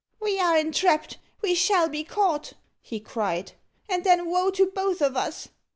[0.19, 3.51] "We are entrapped we shall be caught," he cried,
[3.87, 5.49] "and then woe to both of us.